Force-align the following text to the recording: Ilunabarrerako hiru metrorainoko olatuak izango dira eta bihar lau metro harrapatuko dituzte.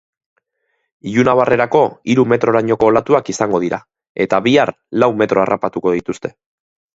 Ilunabarrerako 1.09 1.81
hiru 2.13 2.25
metrorainoko 2.33 2.89
olatuak 2.93 3.29
izango 3.35 3.61
dira 3.65 3.81
eta 4.27 4.41
bihar 4.49 4.73
lau 5.05 5.11
metro 5.21 5.45
harrapatuko 5.45 5.95
dituzte. 5.99 6.35